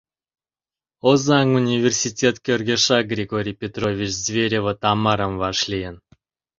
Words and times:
Озаҥ 1.09 1.47
университет 1.61 2.35
кӧргешак 2.45 3.03
Григорий 3.13 3.59
Петрович 3.61 4.11
Зверева 4.23 4.73
Тамарам 4.81 5.33
вашлийын. 5.41 5.95